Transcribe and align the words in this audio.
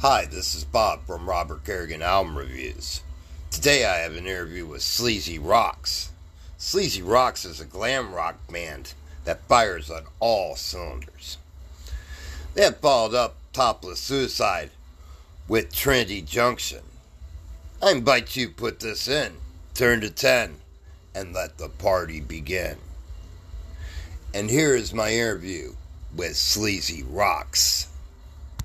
Hi, 0.00 0.26
this 0.26 0.54
is 0.54 0.62
Bob 0.62 1.06
from 1.06 1.26
Robert 1.26 1.64
Carrigan 1.64 2.02
Album 2.02 2.36
Reviews. 2.36 3.00
Today 3.50 3.86
I 3.86 4.00
have 4.00 4.14
an 4.14 4.26
interview 4.26 4.66
with 4.66 4.82
Sleazy 4.82 5.38
Roxxx. 5.38 6.10
Sleazy 6.58 7.00
Roxxx 7.00 7.46
is 7.46 7.60
a 7.60 7.64
glam 7.64 8.14
rock 8.14 8.36
band 8.52 8.92
that 9.24 9.48
fires 9.48 9.90
on 9.90 10.02
all 10.20 10.54
cylinders. 10.54 11.38
They 12.52 12.64
have 12.64 12.76
followed 12.76 13.14
up 13.14 13.36
Topless 13.54 13.98
Suicide 13.98 14.68
with 15.48 15.74
Trinity 15.74 16.20
Junction. 16.20 16.82
I 17.82 17.92
invite 17.92 18.36
you 18.36 18.48
to 18.48 18.54
put 18.54 18.80
this 18.80 19.08
in, 19.08 19.32
turn 19.72 20.02
to 20.02 20.10
10, 20.10 20.56
and 21.14 21.32
let 21.32 21.56
the 21.56 21.70
party 21.70 22.20
begin. 22.20 22.76
And 24.34 24.50
here 24.50 24.76
is 24.76 24.92
my 24.92 25.10
interview 25.10 25.72
with 26.14 26.36
Sleazy 26.36 27.02
Roxxx. 27.02 27.86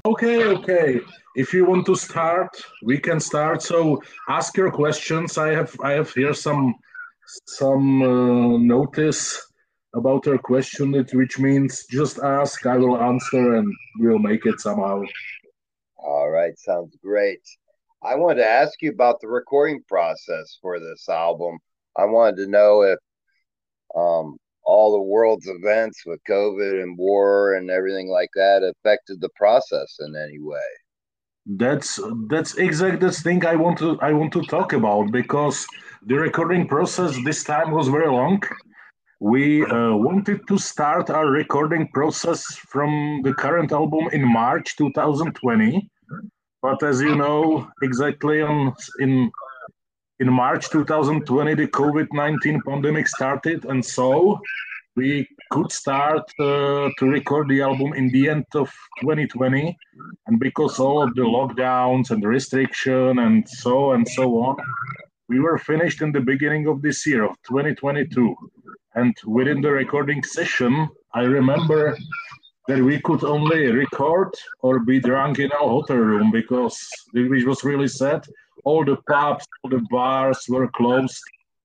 Okay, 0.05 0.43
okay. 0.43 0.99
If 1.35 1.53
you 1.53 1.65
want 1.65 1.85
to 1.85 1.95
start, 1.95 2.49
we 2.83 2.99
can 2.99 3.19
start. 3.19 3.61
So 3.61 4.01
ask 4.27 4.57
your 4.57 4.71
questions. 4.71 5.37
I 5.37 5.53
have 5.53 5.75
I 5.81 5.91
have 5.93 6.11
here 6.13 6.33
some 6.33 6.75
some 7.47 8.01
uh, 8.01 8.57
notice 8.57 9.39
about 9.93 10.25
your 10.25 10.37
question, 10.37 10.93
which 11.13 11.39
means 11.39 11.85
just 11.89 12.19
ask. 12.19 12.65
I 12.65 12.77
will 12.77 12.97
answer, 12.97 13.55
and 13.55 13.73
we'll 13.99 14.19
make 14.19 14.45
it 14.45 14.59
somehow. 14.59 15.03
All 15.97 16.29
right, 16.29 16.57
sounds 16.57 16.97
great. 17.01 17.41
I 18.03 18.15
wanted 18.15 18.41
to 18.41 18.49
ask 18.49 18.81
you 18.81 18.89
about 18.89 19.21
the 19.21 19.27
recording 19.27 19.83
process 19.87 20.57
for 20.61 20.79
this 20.79 21.07
album. 21.07 21.59
I 21.95 22.05
wanted 22.05 22.37
to 22.37 22.47
know 22.47 22.81
if 22.81 22.99
um, 23.95 24.37
all 24.63 24.91
the 24.91 25.01
world's 25.01 25.47
events 25.47 26.03
with 26.05 26.19
COVID 26.27 26.81
and 26.81 26.97
war 26.97 27.55
and 27.55 27.69
everything 27.69 28.09
like 28.09 28.29
that 28.35 28.63
affected 28.63 29.21
the 29.21 29.29
process 29.35 29.97
in 29.99 30.15
any 30.15 30.39
way. 30.39 30.59
That's 31.45 31.99
that's 32.29 32.55
exactly 32.55 32.99
the 32.99 33.11
thing 33.11 33.45
I 33.45 33.55
want 33.55 33.79
to 33.79 33.99
I 33.99 34.13
want 34.13 34.31
to 34.33 34.43
talk 34.43 34.73
about 34.73 35.11
because 35.11 35.65
the 36.05 36.15
recording 36.15 36.67
process 36.67 37.17
this 37.25 37.43
time 37.43 37.71
was 37.71 37.87
very 37.87 38.07
long. 38.07 38.43
We 39.19 39.65
uh, 39.65 39.93
wanted 39.95 40.47
to 40.47 40.57
start 40.57 41.09
our 41.09 41.27
recording 41.27 41.87
process 41.93 42.43
from 42.45 43.21
the 43.23 43.33
current 43.33 43.71
album 43.71 44.07
in 44.11 44.27
March 44.27 44.75
2020, 44.77 45.89
but 46.61 46.83
as 46.83 47.01
you 47.01 47.15
know, 47.15 47.67
exactly 47.81 48.41
on 48.41 48.73
in 48.99 49.31
in 50.19 50.31
March 50.31 50.69
2020, 50.69 51.55
the 51.55 51.67
COVID 51.67 52.07
19 52.13 52.61
pandemic 52.67 53.07
started, 53.07 53.65
and 53.65 53.83
so 53.83 54.39
we 54.95 55.27
could 55.51 55.71
start 55.71 56.23
uh, 56.39 56.89
to 56.97 57.05
record 57.05 57.49
the 57.49 57.61
album 57.61 57.93
in 57.93 58.09
the 58.09 58.29
end 58.29 58.45
of 58.55 58.71
2020. 59.01 59.77
And 60.27 60.39
because 60.39 60.79
all 60.79 61.03
of 61.03 61.13
the 61.15 61.21
lockdowns 61.21 62.09
and 62.11 62.23
the 62.23 62.27
restriction 62.27 63.19
and 63.19 63.47
so 63.47 63.91
and 63.91 64.07
so 64.07 64.25
on, 64.47 64.57
we 65.27 65.39
were 65.39 65.57
finished 65.57 66.01
in 66.01 66.11
the 66.11 66.21
beginning 66.21 66.67
of 66.67 66.81
this 66.81 67.05
year 67.05 67.23
of 67.23 67.35
2022. 67.47 68.35
And 68.95 69.15
within 69.25 69.61
the 69.61 69.71
recording 69.71 70.23
session, 70.23 70.89
I 71.13 71.23
remember 71.23 71.97
that 72.67 72.79
we 72.79 73.01
could 73.01 73.23
only 73.23 73.71
record 73.71 74.33
or 74.61 74.79
be 74.79 74.99
drunk 74.99 75.39
in 75.39 75.51
our 75.51 75.69
hotel 75.75 75.97
room 75.97 76.31
because 76.31 76.77
which 77.13 77.45
was 77.45 77.63
really 77.63 77.87
sad 77.87 78.25
all 78.63 78.85
the 78.85 78.97
pubs, 79.09 79.45
all 79.63 79.69
the 79.69 79.85
bars 79.89 80.45
were 80.47 80.67
closed, 80.67 81.21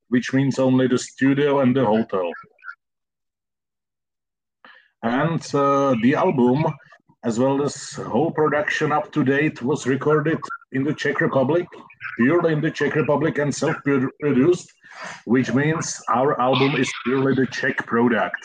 which 0.08 0.32
means 0.32 0.58
only 0.58 0.86
the 0.88 0.98
studio 0.98 1.60
and 1.60 1.76
the 1.76 1.84
hotel. 1.84 2.30
And 5.06 5.40
uh, 5.54 5.94
the 6.02 6.16
album, 6.16 6.64
as 7.22 7.38
well 7.38 7.62
as 7.62 7.92
whole 7.92 8.32
production 8.32 8.90
up 8.90 9.12
to 9.12 9.22
date, 9.22 9.62
was 9.62 9.86
recorded 9.86 10.40
in 10.72 10.82
the 10.82 10.92
Czech 10.92 11.20
Republic, 11.20 11.64
purely 12.18 12.52
in 12.52 12.60
the 12.60 12.72
Czech 12.72 12.96
Republic 12.96 13.38
and 13.38 13.54
self-produced, 13.54 14.68
which 15.24 15.54
means 15.54 16.02
our 16.08 16.40
album 16.40 16.74
is 16.74 16.90
purely 17.04 17.34
the 17.36 17.46
Czech 17.46 17.76
product. 17.86 18.42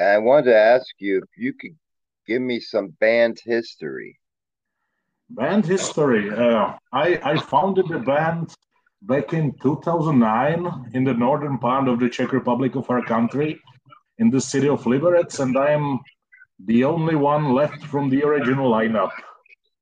I 0.00 0.18
wanted 0.18 0.46
to 0.46 0.56
ask 0.56 0.88
you 0.98 1.18
if 1.18 1.30
you 1.36 1.52
could 1.52 1.76
give 2.26 2.42
me 2.42 2.58
some 2.58 2.88
band 2.98 3.38
history. 3.44 4.18
Band 5.30 5.64
history. 5.64 6.30
Uh, 6.30 6.74
I, 6.92 7.20
I 7.22 7.38
founded 7.38 7.86
the 7.88 8.00
band 8.00 8.52
back 9.02 9.32
in 9.32 9.54
2009 9.62 10.90
in 10.92 11.04
the 11.04 11.14
northern 11.14 11.58
part 11.58 11.88
of 11.88 12.00
the 12.00 12.08
Czech 12.08 12.32
Republic 12.32 12.74
of 12.74 12.90
our 12.90 13.04
country, 13.04 13.60
in 14.18 14.30
the 14.30 14.40
city 14.40 14.68
of 14.68 14.82
Liberec, 14.84 15.38
and 15.38 15.56
I 15.56 15.70
am 15.70 16.00
the 16.64 16.84
only 16.84 17.14
one 17.14 17.52
left 17.52 17.84
from 17.84 18.10
the 18.10 18.24
original 18.24 18.70
lineup. 18.70 19.12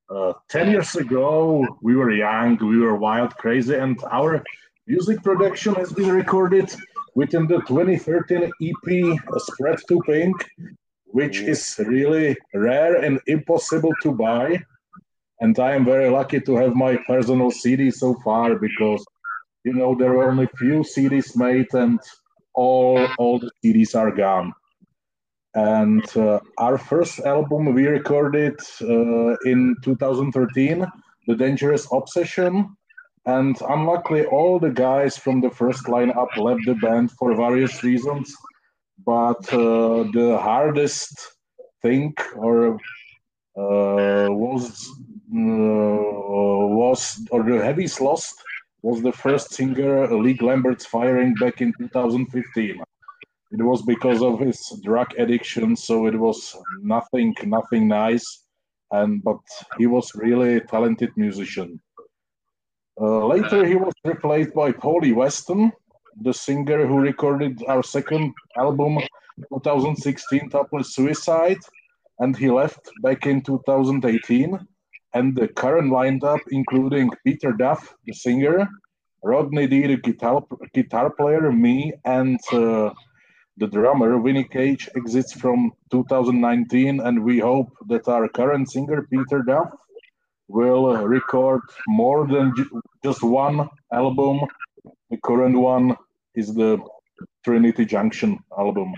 Uh, 0.09 0.34
10 0.50 0.71
years 0.71 0.94
ago, 0.94 1.66
we 1.82 1.97
were 1.97 2.12
young, 2.12 2.56
we 2.59 2.78
were 2.78 2.97
wild, 2.97 3.34
crazy, 3.37 3.75
and 3.75 3.99
our 4.10 4.44
music 4.87 5.22
production 5.22 5.75
has 5.75 5.93
been 5.93 6.10
recorded 6.10 6.71
within 7.15 7.47
the 7.47 7.59
2013 7.62 8.53
EP 8.62 9.19
Spread 9.38 9.78
to 9.88 10.00
Pink, 10.06 10.37
which 11.06 11.38
is 11.41 11.81
really 11.87 12.37
rare 12.54 12.97
and 12.97 13.19
impossible 13.27 13.93
to 14.03 14.12
buy 14.12 14.62
and 15.41 15.58
I 15.58 15.74
am 15.74 15.84
very 15.84 16.08
lucky 16.10 16.41
to 16.41 16.56
have 16.56 16.74
my 16.74 16.97
personal 17.06 17.50
CD 17.50 17.91
so 17.91 18.14
far 18.24 18.56
because 18.56 19.04
you 19.64 19.72
know 19.72 19.94
there 19.94 20.12
were 20.12 20.30
only 20.30 20.48
few 20.58 20.80
CDs 20.80 21.36
made 21.36 21.72
and 21.74 22.00
all 22.54 23.06
all 23.19 23.38
the 23.38 23.50
CDs 23.62 23.94
are 23.94 24.10
gone. 24.10 24.52
And 25.54 26.04
uh, 26.16 26.41
our 26.58 26.76
first 26.76 27.20
album 27.20 27.74
we 27.74 27.86
recorded 27.86 28.60
uh, 28.82 29.36
in 29.47 29.74
2013, 29.82 30.86
The 31.26 31.34
Dangerous 31.34 31.88
Obsession. 31.91 32.76
And 33.24 33.56
unluckily, 33.62 34.26
all 34.26 34.60
the 34.60 34.70
guys 34.70 35.16
from 35.16 35.41
the 35.41 35.50
first 35.50 35.86
lineup 35.86 36.36
left 36.36 36.60
the 36.66 36.74
band 36.74 37.10
for 37.12 37.34
various 37.34 37.82
reasons. 37.82 38.32
But 39.04 39.42
uh, 39.53 40.04
the 40.12 40.38
hardest 40.41 41.36
thing 41.80 42.14
or 42.36 42.74
uh, 43.56 44.28
was 44.28 44.92
was 45.32 47.26
or 47.31 47.42
the 47.42 47.64
heaviest 47.64 48.00
lost 48.00 48.42
was 48.82 49.03
the 49.03 49.12
first 49.12 49.53
singer 49.53 50.06
Lee 50.16 50.38
Lambert's 50.41 50.87
firing 50.87 51.34
back 51.34 51.60
in 51.60 51.72
2015. 51.78 52.81
It 53.53 53.62
was 53.62 53.82
because 53.82 54.22
of 54.22 54.38
his 54.41 54.60
drug 54.82 55.09
addiction, 55.19 55.76
so 55.76 56.06
it 56.06 56.16
was 56.19 56.56
nothing, 56.82 57.34
nothing 57.44 57.88
nice. 57.88 58.44
And 58.92 59.22
but 59.22 59.41
he 59.78 59.86
was 59.86 60.15
really 60.15 60.56
a 60.56 60.60
talented 60.60 61.10
musician. 61.16 61.81
Uh, 63.00 63.26
later, 63.26 63.65
he 63.65 63.75
was 63.75 63.92
replaced 64.04 64.54
by 64.54 64.72
Paulie 64.72 65.15
Weston, 65.15 65.72
the 66.22 66.32
singer 66.32 66.86
who 66.86 66.98
recorded 66.98 67.62
our 67.69 67.82
second 67.82 68.32
album, 68.56 68.98
2016, 69.53 70.48
Topless 70.50 70.94
Suicide, 70.94 71.59
and 72.20 72.36
he 72.36 72.48
left 72.50 72.91
back 73.03 73.26
in 73.26 73.42
2018 73.42 74.66
and 75.16 75.34
the 75.34 75.49
current 75.49 75.91
lineup, 75.91 76.43
including 76.50 77.10
Peter 77.25 77.53
Duff, 77.53 77.94
the 78.06 78.12
singer, 78.12 78.69
Rodney 79.22 79.66
D, 79.66 79.87
the 79.87 79.97
guitar, 79.97 80.43
guitar 80.75 81.09
player, 81.10 81.50
me, 81.50 81.93
and 82.04 82.38
uh, 82.53 82.91
the 83.56 83.66
drummer, 83.66 84.21
Vinny 84.21 84.44
Cage, 84.44 84.88
exists 84.94 85.32
from 85.32 85.72
2019, 85.91 87.00
and 87.00 87.25
we 87.25 87.38
hope 87.38 87.71
that 87.88 88.06
our 88.09 88.28
current 88.28 88.71
singer, 88.71 89.06
Peter 89.10 89.43
Duff, 89.43 89.71
will 90.49 90.84
record 91.06 91.62
more 91.88 92.27
than 92.27 92.53
just 93.03 93.22
one 93.22 93.69
album. 93.93 94.41
The 95.10 95.19
current 95.28 95.56
one 95.56 95.97
is 96.34 96.54
the 96.54 96.78
Trinity 97.43 97.87
Junction 97.87 98.38
album. 98.56 98.93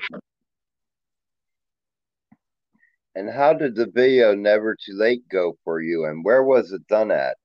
And 3.19 3.29
how 3.29 3.53
did 3.53 3.75
the 3.75 3.87
video 3.87 4.33
Never 4.37 4.77
Too 4.77 4.95
Late 4.95 5.29
go 5.29 5.57
for 5.65 5.81
you 5.81 6.05
and 6.05 6.25
where 6.25 6.45
was 6.45 6.71
it 6.71 6.87
done 6.87 7.11
at? 7.11 7.37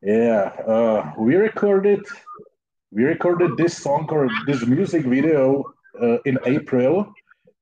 Yeah, 0.00 0.52
uh, 0.64 1.12
we 1.18 1.34
recorded 1.34 2.06
we 2.92 3.02
recorded 3.02 3.56
this 3.56 3.76
song 3.76 4.06
or 4.12 4.28
this 4.46 4.64
music 4.64 5.04
video 5.06 5.64
uh, 6.00 6.18
in 6.24 6.38
April 6.46 7.12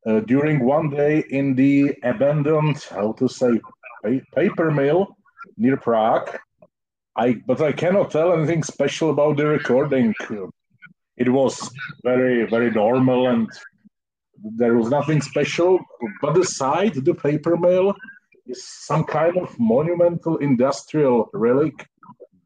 uh, 0.06 0.20
during 0.20 0.62
one 0.62 0.90
day 0.90 1.24
in 1.30 1.54
the 1.54 1.94
abandoned 2.02 2.84
how 2.90 3.12
to 3.12 3.26
say 3.26 3.58
paper 4.34 4.70
mill 4.70 5.16
near 5.56 5.78
Prague. 5.78 6.28
I 7.16 7.36
but 7.46 7.62
I 7.62 7.72
cannot 7.72 8.10
tell 8.10 8.34
anything 8.34 8.62
special 8.62 9.08
about 9.08 9.38
the 9.38 9.46
recording. 9.46 10.14
It 11.16 11.30
was 11.30 11.70
very 12.04 12.44
very 12.44 12.70
normal 12.70 13.28
and 13.28 13.48
there 14.54 14.76
was 14.76 14.88
nothing 14.90 15.20
special, 15.20 15.78
but 16.20 16.34
the 16.34 16.44
site, 16.44 16.94
the 17.04 17.14
paper 17.14 17.56
mill, 17.56 17.94
is 18.46 18.62
some 18.66 19.04
kind 19.04 19.36
of 19.36 19.58
monumental 19.58 20.36
industrial 20.38 21.28
relic 21.32 21.86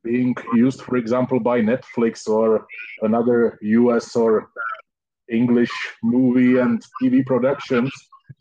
being 0.02 0.34
used, 0.54 0.80
for 0.80 0.96
example, 0.96 1.38
by 1.38 1.60
Netflix 1.60 2.26
or 2.26 2.66
another 3.02 3.58
US 3.60 4.16
or 4.16 4.48
English 5.28 5.70
movie 6.02 6.58
and 6.58 6.82
TV 7.02 7.24
productions. 7.24 7.92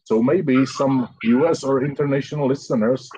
So 0.05 0.23
maybe 0.23 0.65
some 0.65 1.09
US 1.23 1.63
or 1.63 1.83
international 1.83 2.47
listeners 2.47 3.09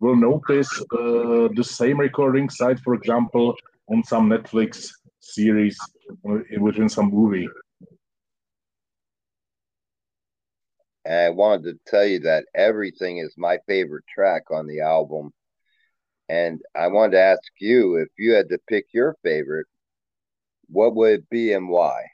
will 0.00 0.16
notice 0.16 0.70
uh, 0.80 1.48
the 1.54 1.64
same 1.64 2.00
recording 2.00 2.48
site, 2.48 2.80
for 2.80 2.94
example, 2.94 3.54
on 3.88 4.02
some 4.04 4.28
Netflix 4.28 4.88
series 5.20 5.78
within 6.58 6.88
some 6.88 7.10
movie. 7.10 7.48
And 11.04 11.14
I 11.14 11.30
wanted 11.30 11.64
to 11.64 11.90
tell 11.90 12.04
you 12.04 12.20
that 12.20 12.46
everything 12.54 13.18
is 13.18 13.34
my 13.36 13.58
favorite 13.66 14.04
track 14.06 14.50
on 14.50 14.66
the 14.66 14.80
album. 14.80 15.32
And 16.28 16.62
I 16.74 16.86
wanted 16.88 17.12
to 17.12 17.20
ask 17.20 17.42
you 17.60 17.96
if 17.96 18.08
you 18.16 18.32
had 18.32 18.48
to 18.50 18.58
pick 18.68 18.86
your 18.92 19.16
favorite, 19.22 19.66
what 20.68 20.94
would 20.94 21.12
it 21.20 21.30
be 21.30 21.52
and 21.52 21.68
why? 21.68 22.04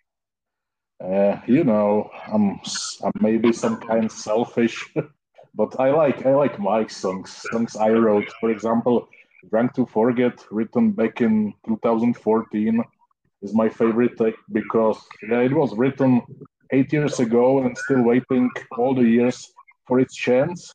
Uh, 1.00 1.38
you 1.46 1.62
know, 1.62 2.11
I'm, 2.26 2.58
I'm 3.05 3.12
maybe 3.20 3.52
some 3.52 3.76
kind 3.76 4.11
selfish, 4.11 4.85
but 5.55 5.79
I 5.79 5.91
like 5.91 6.26
I 6.26 6.34
like 6.34 6.58
Mike's 6.58 6.96
songs, 6.96 7.41
songs 7.52 7.76
I 7.76 7.91
wrote. 7.91 8.29
For 8.41 8.50
example, 8.50 9.08
"Drunk 9.49 9.75
to 9.75 9.87
Forget," 9.87 10.44
written 10.50 10.91
back 10.91 11.20
in 11.20 11.55
2014, 11.69 12.82
is 13.43 13.55
my 13.55 13.69
favorite 13.69 14.19
because 14.50 14.99
yeah, 15.29 15.41
it 15.41 15.52
was 15.52 15.76
written 15.76 16.20
eight 16.73 16.93
years 16.93 17.20
ago 17.20 17.62
and 17.62 17.76
still 17.76 18.03
waiting 18.03 18.50
all 18.76 18.94
the 18.94 19.03
years 19.03 19.53
for 19.87 20.00
its 20.00 20.15
chance. 20.15 20.73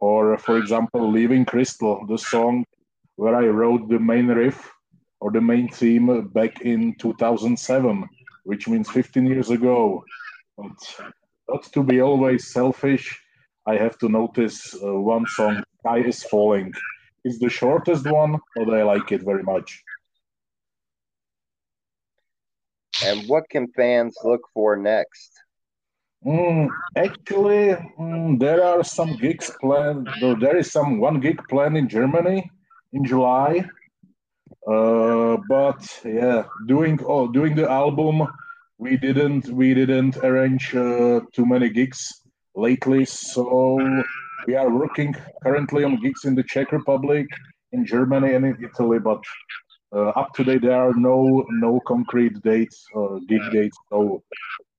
Or, 0.00 0.36
for 0.38 0.58
example, 0.58 1.10
Leaving 1.10 1.44
Crystal, 1.44 2.04
the 2.06 2.18
song 2.18 2.64
where 3.16 3.34
I 3.34 3.46
wrote 3.46 3.88
the 3.88 3.98
main 3.98 4.26
riff 4.26 4.70
or 5.20 5.30
the 5.30 5.40
main 5.40 5.68
theme 5.68 6.28
back 6.28 6.60
in 6.60 6.94
2007, 6.98 8.08
which 8.44 8.68
means 8.68 8.90
15 8.90 9.26
years 9.26 9.50
ago. 9.50 10.04
But 10.58 10.72
not 11.48 11.64
to 11.72 11.82
be 11.82 12.00
always 12.00 12.52
selfish, 12.52 13.18
I 13.66 13.76
have 13.76 13.96
to 13.98 14.08
notice 14.08 14.74
uh, 14.74 14.92
one 14.94 15.26
song, 15.26 15.62
Sky 15.80 15.98
is 15.98 16.22
Falling. 16.24 16.72
It's 17.24 17.38
the 17.38 17.48
shortest 17.48 18.06
one, 18.06 18.38
but 18.54 18.68
I 18.74 18.82
like 18.82 19.10
it 19.12 19.22
very 19.22 19.42
much. 19.42 19.82
And 23.02 23.28
what 23.28 23.48
can 23.48 23.66
fans 23.68 24.16
look 24.24 24.42
for 24.52 24.76
next? 24.76 25.32
Mm, 26.24 26.68
actually, 26.96 27.76
mm, 27.98 28.38
there 28.38 28.64
are 28.64 28.82
some 28.82 29.16
gigs 29.16 29.50
planned. 29.60 30.08
There 30.20 30.56
is 30.56 30.72
some 30.72 30.98
one 30.98 31.20
gig 31.20 31.40
planned 31.48 31.76
in 31.76 31.88
Germany 31.88 32.50
in 32.92 33.04
July. 33.04 33.64
Uh, 34.66 35.36
but 35.48 36.00
yeah, 36.04 36.44
doing 36.66 36.98
oh, 37.06 37.28
doing 37.28 37.54
the 37.54 37.70
album, 37.70 38.26
we 38.78 38.96
didn't 38.96 39.48
we 39.48 39.74
didn't 39.74 40.16
arrange 40.18 40.74
uh, 40.74 41.20
too 41.32 41.44
many 41.44 41.68
gigs 41.68 42.22
lately. 42.54 43.04
So 43.04 43.78
we 44.46 44.54
are 44.54 44.70
working 44.70 45.14
currently 45.42 45.84
on 45.84 46.00
gigs 46.00 46.24
in 46.24 46.34
the 46.34 46.44
Czech 46.44 46.72
Republic, 46.72 47.26
in 47.72 47.84
Germany, 47.84 48.32
and 48.34 48.46
in 48.46 48.56
Italy. 48.64 48.98
But 48.98 49.22
up 49.94 50.34
to 50.34 50.44
date, 50.44 50.62
there 50.62 50.72
are 50.72 50.94
no 50.94 51.44
no 51.50 51.80
concrete 51.86 52.42
dates 52.42 52.86
or 52.92 53.20
gig 53.28 53.42
dates. 53.52 53.76
So 53.90 54.22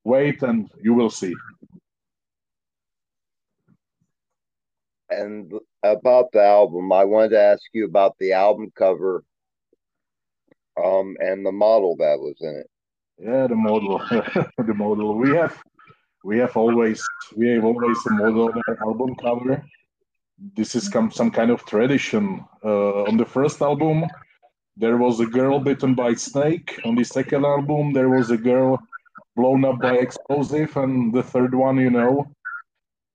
wait, 0.04 0.42
and 0.44 0.70
you 0.82 0.94
will 0.94 1.10
see. 1.10 1.34
And 5.10 5.54
about 5.84 6.32
the 6.32 6.44
album, 6.44 6.92
I 6.92 7.04
wanted 7.06 7.30
to 7.30 7.42
ask 7.42 7.64
you 7.74 7.86
about 7.86 8.16
the 8.20 8.34
album 8.34 8.72
cover, 8.76 9.24
um, 10.84 11.16
and 11.20 11.46
the 11.46 11.52
model 11.52 11.96
that 11.98 12.20
was 12.20 12.36
in 12.42 12.56
it. 12.56 12.70
Yeah, 13.18 13.48
the 13.48 13.56
model, 13.56 14.00
the 14.10 14.74
model. 14.74 15.16
We 15.16 15.30
have, 15.36 15.58
we 16.24 16.38
have 16.40 16.58
always, 16.58 17.04
we 17.36 17.50
have 17.50 17.64
always 17.64 17.98
a 18.08 18.14
model 18.14 18.52
album 18.82 19.16
cover. 19.16 19.64
This 20.58 20.76
is 20.76 20.90
come 20.90 21.12
some 21.12 21.32
kind 21.32 21.52
of 21.52 21.66
tradition. 21.66 22.44
Uh, 22.64 23.04
on 23.04 23.16
the 23.16 23.26
first 23.26 23.62
album, 23.62 24.06
there 24.78 24.98
was 24.98 25.20
a 25.20 25.26
girl 25.26 25.60
bitten 25.60 25.96
by 25.96 26.14
snake. 26.14 26.80
On 26.86 26.96
the 26.96 27.04
second 27.04 27.46
album, 27.46 27.94
there 27.94 28.10
was 28.10 28.32
a 28.32 28.38
girl 28.38 28.80
blown 29.36 29.66
up 29.66 29.80
by 29.82 29.96
explosive, 29.96 30.76
and 30.78 31.14
the 31.14 31.24
third 31.24 31.54
one, 31.56 31.78
you 31.78 31.90
know, 31.90 32.26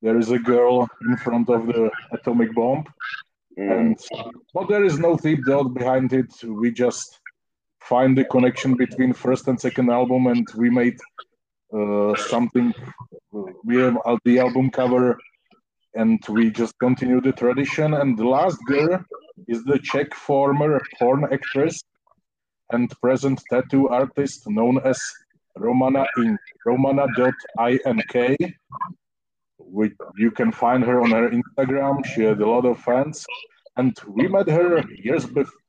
there 0.02 0.18
is 0.18 0.30
a 0.30 0.38
girl 0.38 0.88
in 1.02 1.16
front 1.18 1.48
of 1.50 1.66
the 1.66 1.90
atomic 2.12 2.54
bomb. 2.54 2.84
Mm. 3.58 3.80
And 3.80 3.98
but 4.54 4.68
there 4.68 4.84
is 4.84 4.98
no 4.98 5.16
deep 5.16 5.40
thought 5.46 5.74
behind 5.74 6.12
it. 6.12 6.32
We 6.42 6.70
just 6.70 7.20
find 7.82 8.16
the 8.16 8.24
connection 8.24 8.74
between 8.74 9.12
first 9.12 9.48
and 9.48 9.60
second 9.60 9.90
album, 9.90 10.26
and 10.28 10.46
we 10.56 10.70
made 10.70 10.98
uh, 11.74 12.14
something. 12.16 12.72
We 13.64 13.76
have 13.76 13.98
the 14.24 14.38
album 14.38 14.70
cover, 14.70 15.18
and 15.94 16.18
we 16.28 16.50
just 16.50 16.78
continue 16.78 17.20
the 17.20 17.32
tradition. 17.32 17.94
And 17.94 18.16
the 18.16 18.28
last 18.28 18.58
girl 18.66 19.04
is 19.50 19.64
the 19.64 19.79
Czech 19.81 20.14
former 20.14 20.81
porn 20.97 21.25
actress 21.32 21.82
and 22.70 22.88
present 23.02 23.43
tattoo 23.50 23.88
artist 23.88 24.49
known 24.49 24.79
as 24.85 24.99
Romana 25.56 26.06
Ink. 26.19 26.38
Romana.ink. 26.64 28.55
Which 29.58 29.94
you 30.17 30.31
can 30.31 30.52
find 30.52 30.85
her 30.85 31.00
on 31.02 31.11
her 31.11 31.31
Instagram. 31.31 32.06
She 32.06 32.23
had 32.23 32.41
a 32.41 32.49
lot 32.49 32.64
of 32.64 32.79
fans, 32.81 33.26
and 33.76 33.93
we 34.06 34.29
met 34.29 34.49
her 34.49 34.85
years 35.06 35.26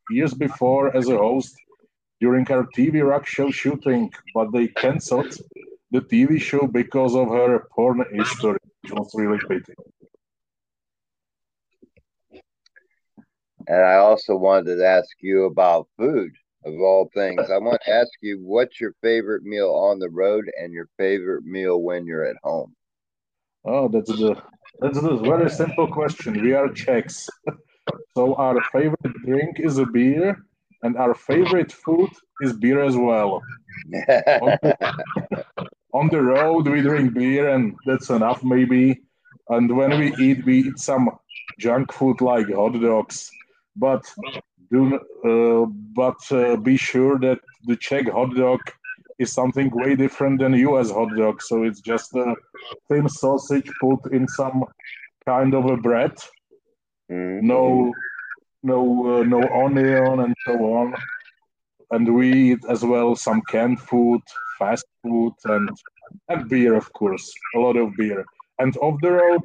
years 0.10 0.34
before 0.34 0.95
as 0.95 1.07
a 1.10 1.18
host 1.18 1.54
during 2.19 2.45
her 2.45 2.63
TV 2.77 2.95
rock 3.12 3.25
show 3.25 3.50
shooting, 3.50 4.12
but 4.36 4.51
they 4.51 4.68
cancelled 4.68 5.34
the 5.92 6.01
TV 6.01 6.39
show 6.39 6.68
because 6.68 7.16
of 7.16 7.27
her 7.30 7.68
porn 7.74 8.06
history, 8.12 8.60
which 8.81 8.94
was 8.94 9.12
really 9.16 9.39
pity. 9.50 9.74
And 13.68 13.81
I 13.81 13.96
also 13.96 14.36
wanted 14.36 14.75
to 14.75 14.86
ask 14.86 15.10
you 15.22 15.46
about 15.46 15.88
food 15.98 16.31
of 16.66 16.74
all 16.80 17.10
things. 17.13 17.50
I 17.50 17.58
want 17.58 17.81
to 17.86 17.92
ask 18.02 18.12
you 18.22 18.40
what's 18.42 18.80
your 18.80 18.94
favorite 19.02 19.44
meal 19.44 19.69
on 19.69 20.00
the 20.00 20.10
road 20.10 20.50
and 20.60 20.74
your 20.74 20.88
favorite 20.98 21.46
meal 21.46 21.81
when 21.81 22.06
you're 22.06 22.25
at 22.25 22.38
home? 22.44 22.75
Oh, 23.66 23.88
that's 23.88 24.10
the 24.10 24.42
that's 24.80 24.98
a 24.98 25.18
very 25.18 25.50
simple 25.50 25.88
question. 25.88 26.42
We 26.42 26.54
are 26.54 26.69
Czechs. 26.69 27.30
so 28.16 28.34
our 28.36 28.62
favorite 28.72 29.16
drink 29.25 29.60
is 29.60 29.78
a 29.78 29.86
beer 29.86 30.44
and 30.84 30.98
our 30.98 31.13
favorite 31.13 31.72
food 31.72 32.10
is 32.42 32.54
beer 32.54 32.84
as 32.84 32.98
well. 32.98 33.42
on, 34.42 34.58
the, 34.62 35.46
on 35.94 36.08
the 36.10 36.22
road 36.22 36.68
we 36.68 36.81
drink 36.81 37.13
beer 37.13 37.50
and 37.50 37.75
that's 37.86 38.10
enough 38.10 38.44
maybe. 38.44 39.02
And 39.50 39.75
when 39.75 40.00
we 40.00 40.16
eat, 40.16 40.46
we 40.46 40.60
eat 40.60 40.80
some 40.80 41.10
junk 41.60 41.92
food 41.92 42.22
like 42.22 42.48
hot 42.50 42.80
dogs 42.82 43.30
but 43.75 44.04
do 44.72 44.96
uh, 45.25 45.66
but 45.96 46.20
uh, 46.32 46.56
be 46.56 46.78
sure 46.78 47.20
that 47.20 47.40
the 47.66 47.75
Czech 47.75 48.10
hot 48.10 48.36
dog 48.36 48.62
is 49.20 49.32
something 49.32 49.70
way 49.72 49.96
different 49.96 50.40
than 50.40 50.54
U.S. 50.54 50.90
hot 50.92 51.16
dog. 51.16 51.42
So 51.42 51.63
it's 51.63 51.82
just 51.82 52.16
a 52.16 52.36
thin 52.90 53.08
sausage 53.08 53.70
put 53.80 54.12
in 54.12 54.28
some 54.28 54.66
kind 55.25 55.54
of 55.54 55.66
a 55.66 55.78
bread. 55.78 56.16
Mm-hmm. 57.12 57.46
No, 57.46 57.94
no, 58.63 58.80
uh, 59.20 59.24
no 59.24 59.42
onion 59.66 60.22
and 60.22 60.34
so 60.46 60.54
on. 60.54 60.96
And 61.92 62.16
we 62.16 62.51
eat 62.51 62.60
as 62.70 62.84
well 62.84 63.16
some 63.16 63.42
canned 63.50 63.82
food, 63.82 64.22
fast 64.58 64.86
food, 65.04 65.34
and 65.46 65.70
and 66.30 66.50
beer, 66.50 66.75
of 66.75 66.92
course, 66.94 67.32
a 67.56 67.60
lot 67.60 67.75
of 67.78 67.96
beer. 67.96 68.25
And 68.60 68.75
off 68.78 69.00
the 69.01 69.12
road, 69.12 69.42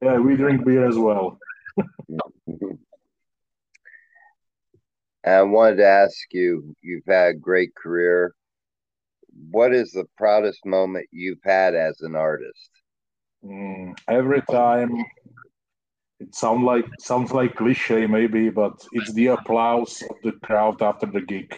yeah, 0.00 0.18
we 0.18 0.36
drink 0.36 0.64
beer 0.64 0.86
as 0.86 0.98
well. 0.98 1.38
I 5.26 5.42
wanted 5.42 5.76
to 5.76 5.86
ask 5.86 6.32
you, 6.32 6.74
you've 6.82 7.06
had 7.06 7.28
a 7.28 7.34
great 7.34 7.74
career. 7.74 8.34
What 9.50 9.74
is 9.74 9.92
the 9.92 10.04
proudest 10.16 10.64
moment 10.64 11.06
you've 11.12 11.42
had 11.44 11.74
as 11.74 12.00
an 12.00 12.16
artist? 12.16 12.70
Mm, 13.44 13.96
every 14.08 14.42
time 14.50 14.90
it 16.20 16.34
sounds 16.34 16.64
like 16.64 16.86
sounds 16.98 17.30
like 17.32 17.54
cliche 17.54 18.06
maybe, 18.06 18.50
but 18.50 18.84
it's 18.92 19.12
the 19.12 19.28
applause 19.28 20.02
of 20.10 20.16
the 20.24 20.32
crowd 20.44 20.82
after 20.82 21.06
the 21.06 21.20
gig. 21.20 21.56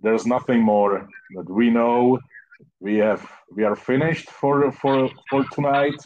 There's 0.00 0.26
nothing 0.26 0.60
more 0.60 1.08
that 1.34 1.50
we 1.50 1.70
know. 1.70 2.20
We 2.78 2.98
have 2.98 3.28
we 3.54 3.64
are 3.64 3.76
finished 3.76 4.30
for 4.30 4.70
for 4.72 5.10
for 5.28 5.44
tonight. 5.52 6.00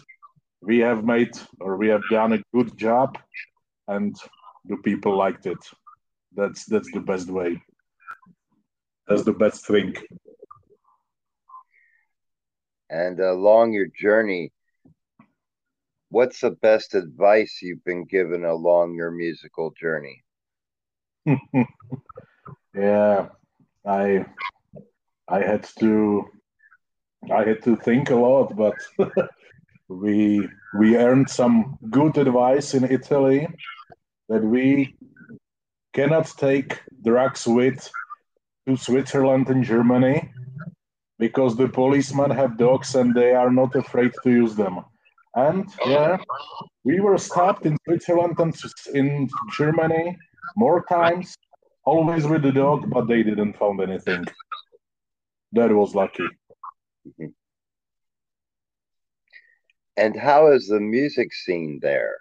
We 0.63 0.79
have 0.79 1.05
made 1.05 1.33
or 1.61 1.77
we 1.77 1.89
have 1.89 2.03
done 2.11 2.33
a 2.33 2.43
good 2.55 2.77
job, 2.79 3.19
and 3.89 4.17
the 4.65 4.79
people 4.79 5.17
liked 5.17 5.47
it. 5.47 5.59
That's 6.37 6.65
that's 6.65 6.91
the 6.93 7.01
best 7.01 7.29
way. 7.31 7.63
That's 9.07 9.25
the 9.25 9.33
best 9.33 9.67
thing. 9.67 9.95
And 12.91 13.19
along 13.21 13.73
your 13.73 13.87
journey, 13.87 14.53
what's 16.11 16.41
the 16.41 16.51
best 16.51 16.95
advice 16.95 17.59
you've 17.63 17.85
been 17.85 18.05
given 18.05 18.45
along 18.45 18.95
your 18.95 19.11
musical 19.11 19.73
journey? 19.81 20.23
yeah, 22.75 23.29
I 23.87 24.25
I 25.29 25.41
had 25.41 25.65
to 25.81 26.25
I 27.31 27.45
had 27.45 27.63
to 27.63 27.77
think 27.77 28.11
a 28.11 28.17
lot, 28.17 28.57
but 28.57 28.75
we 29.89 30.49
we 30.79 30.97
earned 30.97 31.31
some 31.31 31.79
good 31.91 32.17
advice 32.19 32.75
in 32.75 32.85
Italy 32.85 33.47
that 34.29 34.43
we 34.43 34.97
cannot 35.95 36.27
take 36.37 36.81
drugs 37.05 37.47
with 37.47 37.91
to 38.67 38.77
Switzerland 38.77 39.49
and 39.49 39.65
Germany 39.65 40.31
because 41.19 41.57
the 41.57 41.69
policemen 41.69 42.31
have 42.31 42.59
dogs 42.59 42.95
and 42.95 43.15
they 43.15 43.33
are 43.33 43.51
not 43.51 43.75
afraid 43.77 44.13
to 44.23 44.31
use 44.31 44.55
them. 44.57 44.81
And 45.37 45.69
yeah, 45.87 46.19
we 46.85 47.01
were 47.01 47.19
stopped 47.19 47.67
in 47.67 47.77
Switzerland 47.87 48.37
and 48.39 48.55
in 48.93 49.29
Germany 49.57 50.17
more 50.57 50.85
times, 50.89 51.37
always 51.85 52.27
with 52.27 52.43
the 52.43 52.53
dog, 52.53 52.91
but 52.91 53.09
they 53.09 53.23
didn't 53.23 53.59
found 53.59 53.81
anything. 53.81 54.25
That 55.53 55.71
was 55.73 55.95
lucky. 55.95 56.29
Mm-hmm. 57.07 57.27
And 59.97 60.17
how 60.19 60.53
is 60.53 60.67
the 60.69 60.81
music 60.81 61.33
scene 61.33 61.79
there? 61.81 62.17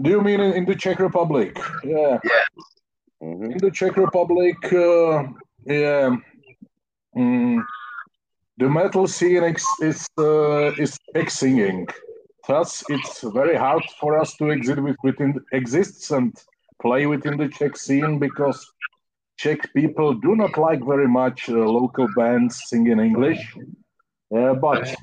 Do 0.00 0.10
you 0.10 0.20
mean 0.20 0.40
in, 0.40 0.52
in, 0.52 0.64
the 0.64 0.76
Czech 0.76 1.00
Republic? 1.00 1.58
Yeah. 1.84 2.18
Yeah. 2.22 2.62
Mm-hmm. 3.22 3.52
In 3.52 3.58
the 3.58 3.70
Czech 3.70 3.96
Republic, 3.96 4.56
uh, 4.72 5.24
yeah. 5.66 6.16
Mm, 7.16 7.64
the 8.58 8.68
metal 8.68 9.08
scene 9.08 9.42
is 9.42 9.66
is, 9.82 10.06
uh, 10.18 10.72
is 10.78 10.98
Czech 11.14 11.30
singing. 11.30 11.88
Thus, 12.46 12.84
it's 12.88 13.22
very 13.22 13.56
hard 13.56 13.82
for 14.00 14.18
us 14.18 14.36
to 14.36 14.50
exist 14.50 14.80
within 15.02 15.34
exists 15.52 16.10
and 16.12 16.32
play 16.80 17.06
within 17.06 17.36
the 17.36 17.48
Czech 17.48 17.76
scene 17.76 18.18
because 18.18 18.64
Czech 19.36 19.72
people 19.74 20.14
do 20.14 20.36
not 20.36 20.56
like 20.56 20.84
very 20.84 21.08
much 21.08 21.48
uh, 21.48 21.54
local 21.54 22.08
bands 22.16 22.62
singing 22.66 23.00
English. 23.00 23.56
Uh, 24.34 24.54
but 24.54 24.94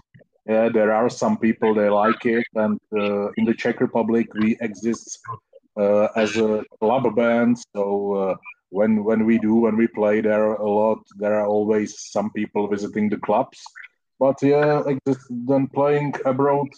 yeah, 0.47 0.69
there 0.69 0.93
are 0.93 1.09
some 1.09 1.37
people 1.37 1.73
they 1.73 1.89
like 1.89 2.25
it, 2.25 2.45
and 2.53 2.79
uh, 2.93 3.29
in 3.37 3.45
the 3.45 3.53
Czech 3.53 3.81
Republic 3.81 4.27
we 4.35 4.57
exist 4.61 5.19
uh, 5.77 6.07
as 6.15 6.37
a 6.37 6.63
club 6.79 7.15
band. 7.15 7.57
So 7.75 8.13
uh, 8.13 8.35
when 8.69 9.03
when 9.03 9.25
we 9.25 9.39
do 9.39 9.55
when 9.55 9.75
we 9.75 9.87
play 9.87 10.21
there 10.21 10.53
a 10.53 10.69
lot, 10.69 10.99
there 11.17 11.33
are 11.39 11.47
always 11.47 11.99
some 12.11 12.31
people 12.31 12.67
visiting 12.67 13.09
the 13.09 13.17
clubs. 13.17 13.59
But 14.19 14.41
yeah, 14.41 14.83
then 15.29 15.67
playing 15.67 16.13
abroad 16.25 16.69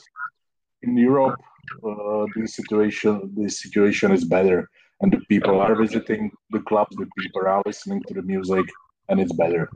in 0.81 0.97
Europe, 0.97 1.39
uh, 1.83 2.25
the 2.35 2.47
situation 2.47 3.33
the 3.35 3.49
situation 3.49 4.13
is 4.13 4.23
better, 4.23 4.69
and 5.01 5.11
the 5.11 5.19
people 5.27 5.59
are 5.59 5.75
visiting 5.75 6.31
the 6.51 6.61
clubs. 6.61 6.95
The 6.95 7.09
people 7.17 7.47
are 7.47 7.61
listening 7.65 8.01
to 8.07 8.13
the 8.13 8.21
music, 8.21 8.65
and 9.09 9.19
it's 9.19 9.33
better 9.33 9.69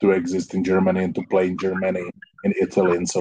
to 0.00 0.10
exist 0.12 0.54
in 0.54 0.64
Germany 0.64 1.04
and 1.04 1.14
to 1.14 1.22
play 1.30 1.48
in 1.48 1.58
Germany, 1.58 2.10
in 2.44 2.54
Italy, 2.60 2.96
and 2.96 3.08
so. 3.08 3.20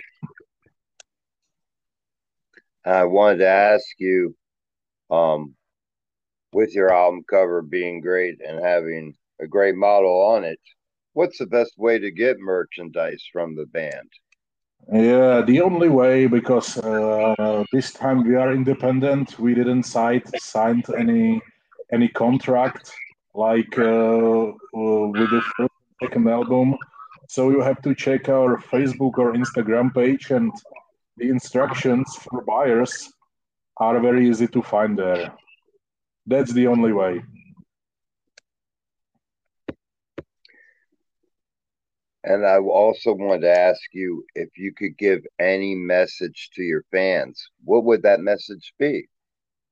on. 2.86 2.94
I 2.94 3.04
wanted 3.04 3.40
to 3.40 3.48
ask 3.48 3.86
you, 3.98 4.36
um, 5.12 5.56
with 6.54 6.74
your 6.74 6.92
album 6.92 7.24
cover 7.30 7.62
being 7.62 8.02
great 8.02 8.40
and 8.46 8.64
having 8.64 9.14
a 9.40 9.48
great 9.48 9.76
model 9.76 10.22
on 10.22 10.44
it, 10.44 10.60
what's 11.14 11.38
the 11.38 11.46
best 11.46 11.74
way 11.78 12.00
to 12.00 12.12
get 12.12 12.40
merchandise 12.40 13.24
from 13.32 13.56
the 13.56 13.66
band? 13.68 14.10
Yeah, 14.92 15.42
the 15.42 15.62
only 15.62 15.90
way 15.90 16.26
because 16.26 16.78
uh, 16.78 17.64
this 17.72 17.92
time 17.92 18.28
we 18.28 18.36
are 18.36 18.52
independent. 18.52 19.38
We 19.38 19.54
didn't 19.54 19.84
sign 19.84 20.24
signed 20.38 20.86
any 20.98 21.42
any 21.92 22.08
contract 22.08 22.92
like 23.36 23.78
uh, 23.78 24.48
uh, 24.50 25.08
with 25.14 25.30
the 25.30 25.69
second 26.02 26.28
album. 26.28 26.76
So 27.28 27.52
you 27.52 27.62
have 27.62 27.82
to 27.84 27.94
check 27.94 28.30
our 28.30 28.58
Facebook 28.58 29.18
or 29.18 29.34
Instagram 29.34 29.94
page, 29.94 30.32
and 30.32 30.52
the 31.18 31.30
instructions 31.30 32.16
for 32.16 32.44
buyers 32.44 33.12
are 33.78 34.00
very 34.00 34.28
easy 34.30 34.48
to 34.48 34.62
find 34.62 34.98
there. 34.98 35.32
That's 36.26 36.54
the 36.54 36.68
only 36.68 36.94
way. 36.94 37.22
And 42.24 42.46
I 42.46 42.58
also 42.58 43.14
wanted 43.14 43.42
to 43.42 43.60
ask 43.60 43.82
you 43.94 44.26
if 44.36 44.50
you 44.58 44.74
could 44.74 44.98
give 44.98 45.26
any 45.40 45.74
message 45.74 46.50
to 46.56 46.62
your 46.62 46.84
fans. 46.92 47.50
What 47.64 47.86
would 47.86 48.04
that 48.04 48.20
message 48.20 48.74
be? 48.78 49.08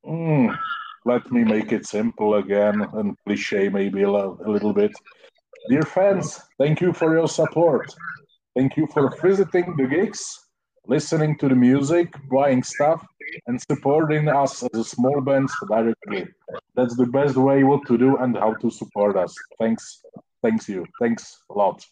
Mm, 0.05 0.57
let 1.05 1.29
me 1.31 1.43
make 1.43 1.72
it 1.74 1.86
simple 1.86 2.36
again 2.36 2.81
and 2.93 3.17
cliche 3.25 3.67
maybe 3.67 4.03
a, 4.03 4.10
a 4.10 4.50
little 4.50 4.74
bit. 4.74 4.91
Dear 5.70 5.84
fans, 5.84 6.40
thank 6.58 6.80
you 6.80 6.94
for 6.94 7.14
your 7.14 7.28
support. 7.28 7.94
Thank 8.56 8.78
you 8.78 8.88
for 8.88 9.14
visiting 9.22 9.76
the 9.76 9.86
gigs, 9.86 10.24
listening 10.86 11.38
to 11.40 11.50
the 11.50 11.56
music, 11.56 12.14
buying 12.32 12.64
stuff, 12.64 13.06
and 13.48 13.62
supporting 13.62 14.30
us 14.30 14.64
as 14.64 14.80
a 14.80 14.84
small 14.84 15.20
band 15.20 15.50
directly. 15.70 16.28
That's 16.76 16.96
the 16.96 17.08
best 17.08 17.36
way 17.36 17.64
what 17.64 17.86
to 17.88 17.98
do 17.98 18.16
and 18.18 18.38
how 18.38 18.54
to 18.54 18.72
support 18.72 19.18
us. 19.18 19.36
Thanks. 19.60 20.02
Thanks 20.42 20.70
you. 20.70 20.86
Thanks 21.02 21.38
a 21.50 21.54
lot. 21.54 21.86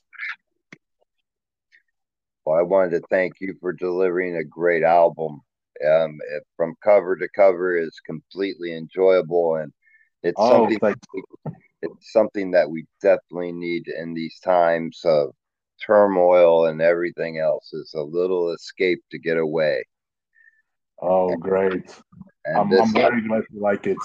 Well, 2.46 2.58
I 2.58 2.62
wanted 2.62 2.92
to 2.92 3.02
thank 3.10 3.42
you 3.42 3.56
for 3.60 3.74
delivering 3.74 4.38
a 4.38 4.44
great 4.44 4.84
album. 4.84 5.42
Um, 5.86 6.18
from 6.56 6.76
cover 6.82 7.18
to 7.18 7.28
cover 7.36 7.78
is 7.78 8.00
completely 8.06 8.74
enjoyable, 8.74 9.56
and 9.56 9.74
it's 10.24 10.38
oh, 10.40 10.70
something 10.70 10.96
it's 11.86 12.12
something 12.12 12.52
that 12.52 12.70
we 12.70 12.86
definitely 13.02 13.52
need 13.52 13.88
in 13.88 14.14
these 14.14 14.40
times 14.40 15.02
of 15.06 15.32
turmoil 15.86 16.66
and 16.66 16.82
everything 16.82 17.40
else. 17.40 17.72
Is 17.74 17.94
a 17.96 18.02
little 18.02 18.52
escape 18.52 19.04
to 19.12 19.20
get 19.20 19.38
away. 19.38 19.84
Oh, 21.02 21.36
great! 21.36 21.94
I'm, 22.48 22.72
I'm 22.72 22.94
very 22.94 23.28
glad 23.28 23.44
you 23.52 23.60
like 23.60 23.88
it. 23.88 23.98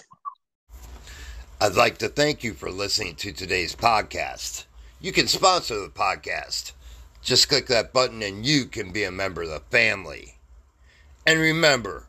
I'd 1.60 1.74
like 1.74 1.98
to 1.98 2.08
thank 2.08 2.42
you 2.42 2.54
for 2.54 2.70
listening 2.70 3.16
to 3.16 3.32
today's 3.32 3.76
podcast. 3.76 4.64
You 5.00 5.12
can 5.12 5.26
sponsor 5.26 5.78
the 5.78 5.88
podcast 5.88 6.72
just 7.22 7.48
click 7.48 7.66
that 7.66 7.92
button 7.92 8.22
and 8.22 8.46
you 8.46 8.64
can 8.64 8.92
be 8.92 9.04
a 9.04 9.10
member 9.10 9.42
of 9.42 9.50
the 9.50 9.60
family. 9.60 10.38
And 11.26 11.38
remember, 11.38 12.08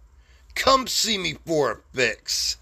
come 0.56 0.88
see 0.88 1.18
me 1.18 1.36
for 1.46 1.72
a 1.72 1.78
fix. 1.94 2.58